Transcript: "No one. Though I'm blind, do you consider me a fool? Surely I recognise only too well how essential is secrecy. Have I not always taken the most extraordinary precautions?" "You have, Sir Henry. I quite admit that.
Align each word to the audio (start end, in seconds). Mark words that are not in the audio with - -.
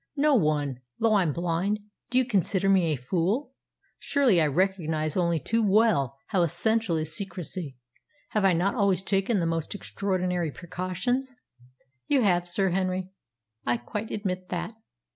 "No 0.17 0.33
one. 0.33 0.79
Though 0.97 1.13
I'm 1.13 1.31
blind, 1.31 1.77
do 2.09 2.17
you 2.17 2.25
consider 2.25 2.67
me 2.67 2.85
a 2.91 2.95
fool? 2.95 3.53
Surely 3.99 4.41
I 4.41 4.47
recognise 4.47 5.15
only 5.15 5.39
too 5.39 5.61
well 5.61 6.17
how 6.29 6.41
essential 6.41 6.97
is 6.97 7.15
secrecy. 7.15 7.77
Have 8.29 8.43
I 8.43 8.53
not 8.53 8.73
always 8.73 9.03
taken 9.03 9.37
the 9.39 9.45
most 9.45 9.75
extraordinary 9.75 10.49
precautions?" 10.49 11.35
"You 12.07 12.23
have, 12.23 12.49
Sir 12.49 12.71
Henry. 12.71 13.09
I 13.63 13.77
quite 13.77 14.09
admit 14.09 14.49
that. 14.49 14.73